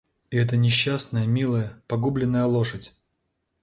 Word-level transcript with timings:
И 0.31 0.37
эта 0.37 0.57
несчастная, 0.57 1.27
милая, 1.27 1.79
погубленная 1.87 2.47
лошадь! 2.47 2.93